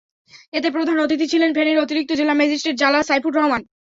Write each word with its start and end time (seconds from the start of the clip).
এতে 0.53 0.69
প্রধান 0.71 0.97
অতিথি 0.99 1.25
ছিলেন 1.31 1.49
ফেনীর 1.53 1.81
অতিরিক্ত 1.81 2.11
জেলা 2.19 2.33
ম্যাজিস্ট্রেট 2.35 2.75
জালাল 2.81 3.03
সাইফুর 3.09 3.33
রহমান। 3.35 3.61